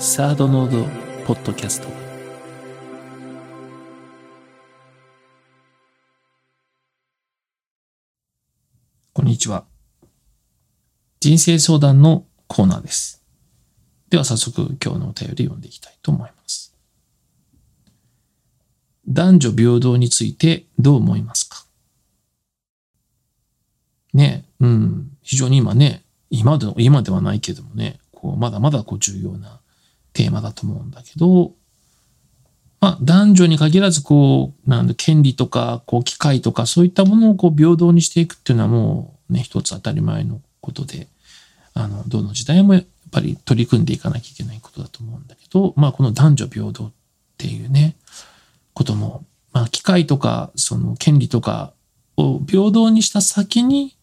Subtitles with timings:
[0.00, 0.84] サードノード
[1.26, 1.88] ポッドキャスト。
[9.12, 9.64] こんにちは。
[11.18, 13.24] 人生相談のコーナーです。
[14.08, 16.76] では早速今日のお便り読んでいきたいと思います。
[19.08, 21.64] 男女平等についてどう思いますか？
[24.14, 29.60] ねうん、非常に今ね、今で今ではないけどもね、こうまだまだこう重要な
[30.18, 31.52] テーマだと思うんだけど、
[32.80, 41.06] まあ、男女に限らず、こう、なんだ、権利とか、こう、機会とか、そういったものをこう平等にしていくっていうのはもうね、一つ当たり前のことで、
[41.72, 46.92] あの、どの時代もやっぱり取り組んでいかなきゃいけないことだと思うんだけど、まあ、この男女平等っ
[47.36, 47.94] ていうね、
[48.74, 51.72] ことも、まあ、機会とか、その権利とか
[52.16, 53.96] を平等にした先に、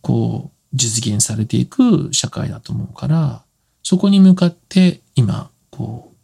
[0.00, 3.42] こう、実現されていく社会だと思うから、
[3.82, 6.16] そこに向かって今、こう、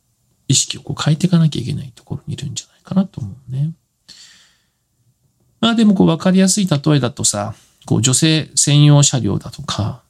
[0.48, 3.72] 意識をこう変えていかなきゃいけないところにいるんじゃないかなと思うね。
[5.60, 10.02] まあでもこう分かりやすい例えだとさ、こう女性専用車両だとか、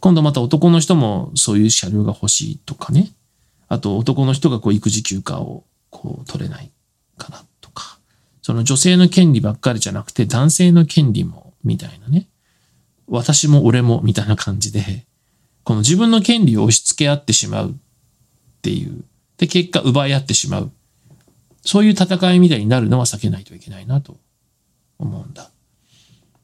[0.00, 3.10] 今度また男の人もそういう車両が欲しいとかね。
[3.68, 6.70] あと男の人がこう育児休暇をこう取れない
[7.18, 7.98] からとか、
[8.40, 12.28] その女性の権利ばっかりじゃなくて男性の権利もみたいなね。
[13.08, 15.04] 私も俺もみたいな感じで、
[15.68, 17.74] この自分の権利を押し付け合ってしまうっ
[18.62, 19.04] ていう。
[19.36, 20.70] で、結果奪い合ってしまう。
[21.60, 24.16] そういう戦いみたいになるのは避けないといけないなと
[24.98, 25.50] 思うんだ。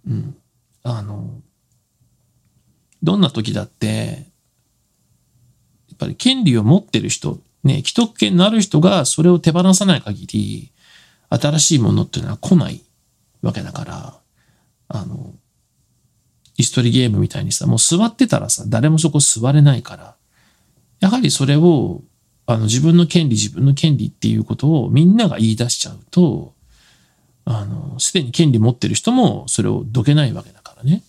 [0.06, 0.36] うん。
[0.83, 1.41] あの、
[3.02, 4.27] どんな時だって、
[5.89, 10.70] やっぱり権利を持ってる人、ね、既得権のある人がそれを手放さない限り、
[11.30, 12.83] 新しいものっていうのは来ない
[13.41, 14.20] わけだから、
[14.89, 15.33] あの、
[16.58, 20.16] 椅子取りゲームみたいにさ、もう座ってたらさ、誰もそこ座れないから、
[21.00, 22.02] やはりそれを、
[22.46, 26.55] あの、自分の権利、自分の権利っていうことをみんなが言い出しちゃうと、
[27.44, 31.02] あの、すでに権利持ってる人もそれをどけないわけだからね。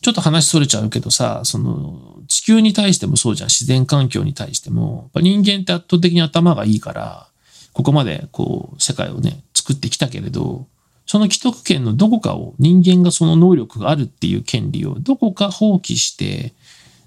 [0.00, 3.48] ちょっと話それちゃうけどさ、その、地球に対してもそうじゃん。
[3.48, 5.10] 自然環境に対しても。
[5.14, 7.28] 人間って圧倒的に頭がいいから、
[7.72, 10.66] ここまでこう、世界をね、作ってきたけれど、
[11.08, 16.52] その既得権のどこかを人間がその能力があるっていう権利をどこか放棄して、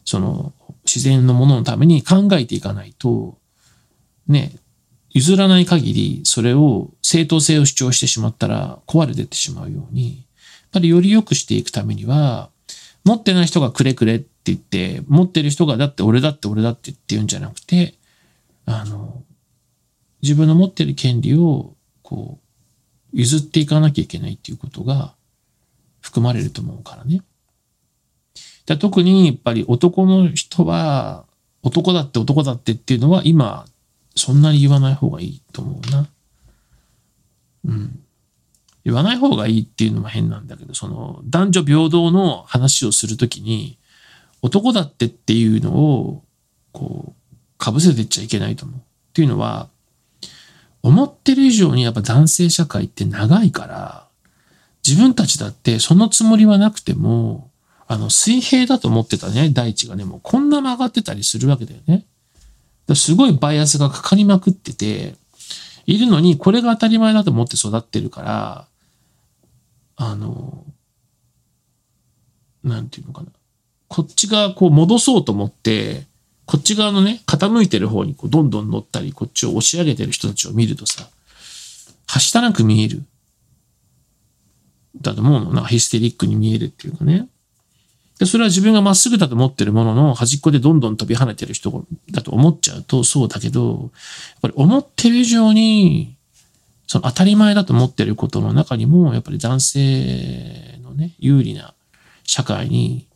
[0.06, 0.54] その
[0.86, 3.38] 自然のもののために考えていかないと、
[4.28, 4.54] ね、
[5.12, 10.26] 譲らない限りそれを正当性を主張してしまったら壊れてってしまうように、やっ
[10.72, 12.50] ぱりより良くしていくためには、
[13.06, 17.94] 持ってない人がくれくれって言って、持ってる人がだって俺だって俺だってって言うんじゃなくて、
[18.66, 19.22] あの、
[20.24, 22.51] 自分の持ってる権利を、こう、
[23.14, 25.14] 譲っていかなきゃいけないっていうことが
[26.02, 27.22] 含まれると思うからね。
[28.66, 31.26] で特にやっぱり男の人は
[31.64, 33.66] 男だって男だってっていうのは今
[34.16, 36.08] そんなに言わない方がいいと思うな。
[37.66, 38.00] うん。
[38.84, 43.78] 言わない方がいいっていうのも変なんだけど、その男女平等の話をするときに
[44.42, 46.24] 男だってっていうのを
[46.72, 48.80] こう被せてっちゃいけないと思う。
[48.80, 48.82] っ
[49.14, 49.70] ていうのは
[50.84, 54.08] 思ってる以上にやっぱ男性社会って長いから、
[54.86, 57.50] 自分たちだってそのつもりはなくても、
[57.88, 62.06] あの、水平だと思ってたね、大地がね、もうこんな曲がってたりするわけだよね。
[62.96, 65.16] すごいバイアスがかかりまくってて、
[65.86, 68.68] いるのにこれが当たり前だと思って育ってるから、
[69.98, 70.64] あの、
[72.64, 73.28] なんていうのかな。
[73.88, 76.06] こっちがこう戻そうと思って、
[76.46, 81.08] こっち側のね、傾いてる方にこうどんどん乗ったり、こっちを押し上げてる人たちを見るとさ、
[82.08, 83.04] はしたなく見える。
[85.00, 85.54] だと思うの。
[85.54, 87.30] なヒステリックに見えるっていうかね。
[88.20, 93.92] で、それは自分がまっすぐだと思ってるものの端っこでどんどん飛び跳ねてる人だと思っちゃうとそうだけど、やっ
[94.42, 96.16] ぱり思ってる以上に、
[96.86, 101.74] その当たり前だと思ってることの中にも、やっぱり男性のね、有利な
[102.24, 103.08] 社会に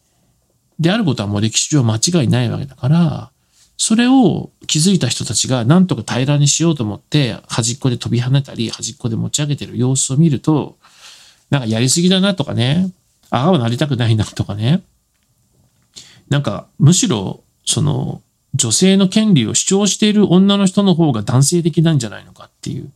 [0.80, 3.32] であることはもう歴史上間違いないわけだから、
[3.78, 10.78] それを気づいた人たちが何とか平らにしようと思って端っこで飛び跳ねたり端っこで持ち上げてる様子を見ると、
[11.49, 12.91] なんかやりすぎだなとかね、
[13.29, 14.82] ああはなりたくないなとかね、
[16.29, 18.22] なんかむしろその
[18.53, 22.90] 女性の権利を主張している女の人の方が男性的なんじゃないのかっていう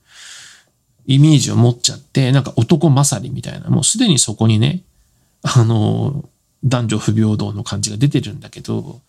[1.05, 4.81] イメージを持っちゃって、なんか男勝りみたいな、もうすでにそこにね、
[5.41, 6.23] あの、
[6.63, 9.01] 男女不平等の感じが出てるんだけど、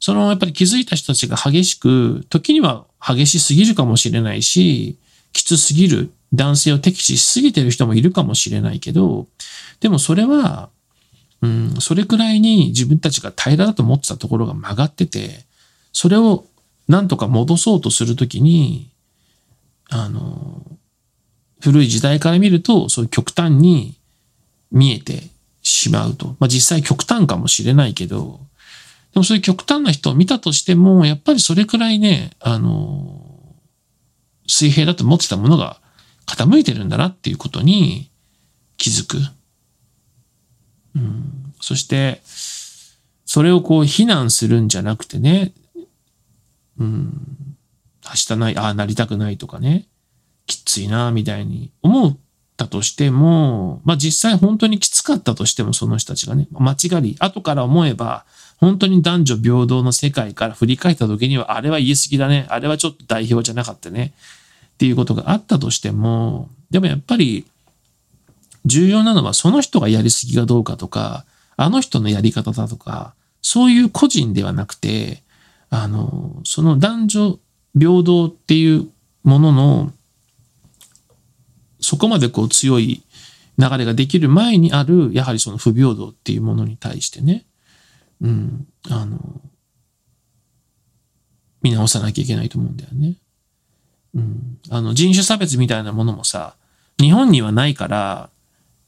[0.00, 4.96] そのやっぱり気づいた人たちが激しく、時には激しすぎるかもしれないし、
[5.32, 9.26] きつすぎる男性を敵視しすぎてる人もいるかもしれないけど、
[9.80, 10.70] でもそれは、
[11.40, 15.44] うん、それくらいに自分たちが平らだと思ってたところが曲がってて、
[15.92, 16.44] それを
[16.88, 18.90] なんとか戻そうとするときに、
[19.88, 20.62] あの、
[21.60, 23.94] 古い時代から見ると、そういう極端に
[24.70, 25.28] 見えて
[25.62, 26.36] しまうと。
[26.38, 28.40] まあ実際極端かもしれないけど、
[29.12, 33.56] でもそういう極端な人を見たとしても、やっぱりそれくらいね、あの、
[34.46, 35.80] 水平だと思ってたものが
[36.26, 38.10] 傾いてるんだなっていうことに
[38.76, 39.18] 気づく。
[40.96, 42.20] うん、そして、
[43.24, 45.52] それをこう非難するんじゃなくてね、
[46.78, 47.56] うん、
[48.04, 49.86] 明日ない、ああ、なりたくないとかね、
[50.46, 52.18] きついな、みたいに思っ
[52.56, 58.24] たとしても、まあ実際本当にきつかったとしても、その人たちがね、間違り、後から思えば、
[58.58, 64.12] 本当に男女平等の世界から振り返った時には、あれは言い過ぎだね、あれはちょっと代表じゃなかったね、
[64.74, 67.44] っていうことがあったとしても、でもやっぱり、
[68.64, 71.24] 重要なのはその人がやりすぎがどうかとか、
[71.56, 75.22] あの人のやり方だとか、そういう個人ではなくて、
[75.70, 77.38] あの、その男女
[77.78, 78.88] 平等っていう
[79.24, 79.92] ものの、
[81.82, 83.02] そこまでこう強い
[83.58, 87.44] 流れができる前にある、やはりその不平等っていうものに対してね、
[88.22, 89.18] うん、あの、
[91.60, 93.16] 見直さなきゃいけないと思うんだよね。
[94.14, 96.54] うん、あの人種差別みたいなものもさ、
[96.98, 98.30] 日本にはないから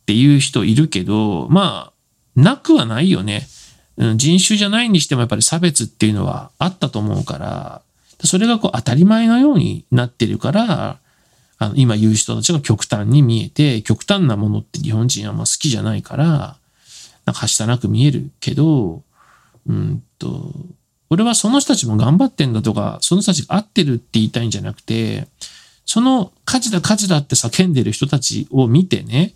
[0.02, 1.92] っていう人いるけど、ま
[2.36, 3.46] あ、なくはないよね。
[3.96, 7.82] うん、人種じゃないにしてもやっぱり差別っていうのはあったと思うから、
[8.24, 10.98] それがこう当たり前のようになってるから、
[11.64, 16.56] あの今言う人たちが極端に見えて、極端なものって日本人はま好きじゃないから、
[17.24, 19.02] なんかはしたなく見えるけど、
[19.66, 20.52] うんと、
[21.08, 25.26] 俺はその人たちも頑張ってんだとか、その人たちが合ってるって言いたいんじゃなくて、
[25.86, 29.32] その火事だ火事だって叫んでる人たちを見てね、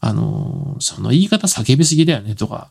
[0.00, 2.70] あの、その言い方叫びすぎだよねとか、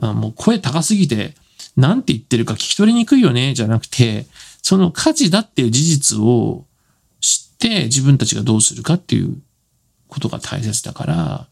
[0.00, 1.34] あもう声高すぎて、
[1.76, 4.26] なんて言ってるか聞き取りにくいよね、じゃなくて、
[4.62, 6.64] その価値だっていう事実を
[7.56, 9.40] って自分たちがどうするかっていう
[10.08, 11.46] ことが大切だから、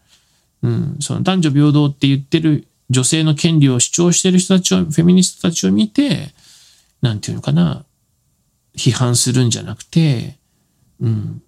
[0.63, 6.29] うん、その男女平等って言ってる女性の権利を主張してる人たちを、フェミニストたちを見て、
[7.01, 7.85] なんていうのかな、
[8.77, 10.37] 批判するんじゃなくて、
[11.01, 11.43] うん、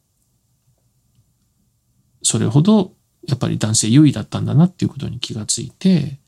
[2.23, 2.93] それほど
[3.27, 6.19] やっぱり男性優位だったんだなっていうことに気がついて、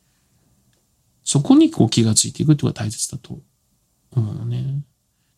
[1.24, 3.38] そこにこう気がついていくってことが大切だと
[4.12, 4.82] 思うのね。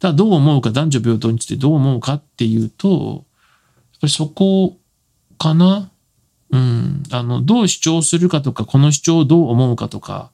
[0.01, 4.79] ただどう思うか、男女平等についてどう思うかっていうと、やっぱりそこ
[5.39, 5.91] かな？
[6.51, 7.03] うん。
[7.13, 10.31] あの、どう主張するかとか、この主張をどう思うかとか、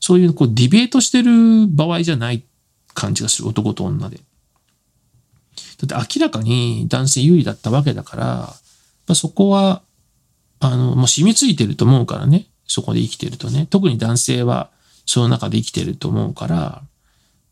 [0.00, 2.42] そういうこうディベートしてる場合じゃない
[2.92, 4.18] 感じがする、男と女で。
[5.86, 8.56] だって明らかに男性優位だったわけだから、ま
[9.08, 9.82] あそこは、
[10.60, 12.46] あの、もう染みついてると思うからね。
[12.66, 13.66] そこで生きてるとね。
[13.70, 14.70] 特に男性は
[15.06, 16.82] その中で生きてると思うから、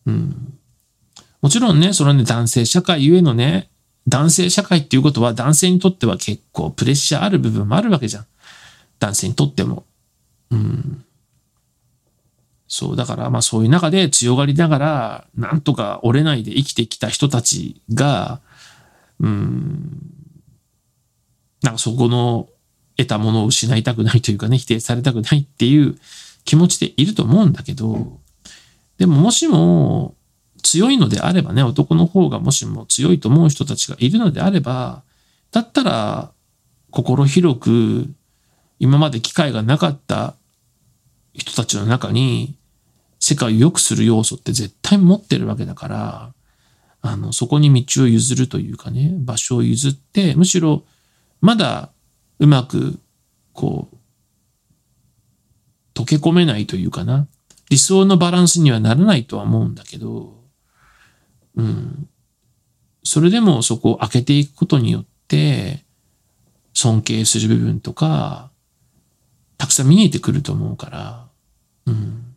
[0.07, 0.59] うん。
[1.43, 3.69] もちろんね、そのね、男性社会ゆえのね、
[4.09, 8.27] 男性社会っていうことは男性にとっては結構プレッシャーある部分もあるわけじゃん。
[8.99, 9.85] 男性にとっても。
[10.51, 11.05] うん。
[12.69, 18.41] そう、だからまあそういう中で強がりながら、なんとか折れないで生きてきた人たちが、
[19.21, 20.01] うん、
[21.63, 22.49] なんかそこの
[22.97, 25.97] 得たものを失いたくないというかね、否定されたくないっていう
[26.45, 28.21] 気持ちでいると思うんだけど、
[28.99, 30.15] でももしも
[30.63, 35.03] 強いのであればね、男の方がもしも強いと思う人たちがいるのであれば、
[35.51, 36.31] だったら
[36.91, 38.07] 心広く
[38.79, 40.35] 今まで機会がなかった
[41.35, 42.57] 人たちの中に
[43.21, 46.33] 世界を良くする要素って絶対持ってるわけだから、
[47.01, 50.85] あの、そこに道を譲るというかね、場所を譲って、むしろ
[51.41, 51.91] まだ
[52.39, 52.99] うまく
[53.53, 53.97] こう
[55.95, 57.27] 溶け込めないというかな。
[57.71, 60.42] 理想のバランスにはならないとは思うんだけど、
[61.57, 62.09] うん。
[63.05, 65.85] それでもそこを開けていくことによって、
[66.75, 68.51] 尊敬する部分とか、
[69.59, 71.29] たくさん見えてくると思うから、
[71.87, 72.37] うん。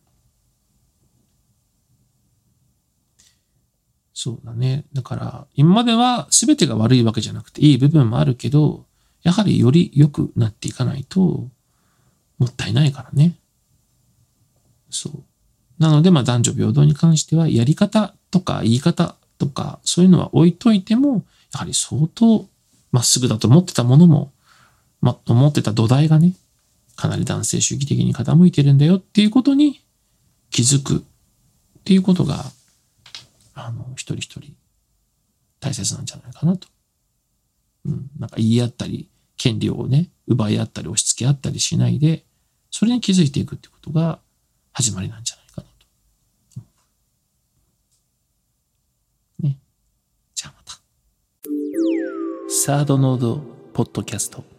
[4.13, 4.86] そうだね。
[4.93, 8.86] だから、今までは全てが悪いわけじゃなくていい部分もあるけど、
[9.24, 11.50] やはりより良くなっていかないと、
[12.38, 13.36] もったいないからね。
[14.89, 15.24] そう。
[15.79, 22.48] なので、まあ、男女平等に関しては、やり方とか言い方とか、そういうのは置いといても、やはり相当
[22.91, 24.32] まっすぐだと思ってたものも、
[25.01, 26.34] ま、思ってた土台がね、
[26.96, 29.82] かなり男性主義的に傾いてるんだよっていうことに
[30.50, 31.01] 気づくっ
[31.84, 32.46] ていうことが、
[33.53, 34.55] あの、一人一人
[35.60, 36.67] 大切なんじゃないかなと。
[37.86, 38.10] うん。
[38.17, 42.24] なんか言い合ったり、権利をね、奪い合ったり押し付け合ったりしないで、
[42.72, 44.20] それに気づいていくってことが
[44.74, 45.35] 始まりなんじゃない
[52.58, 53.42] サードノード
[53.74, 54.55] ポッドキャスト。